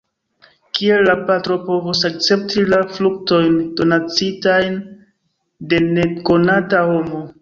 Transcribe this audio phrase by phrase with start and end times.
[0.77, 4.81] Kiel la patro povos akcepti la fruktojn, donacitajn
[5.75, 7.23] de nekonata homo.